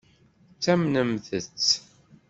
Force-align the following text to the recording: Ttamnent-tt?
Ttamnent-tt? 0.55 1.67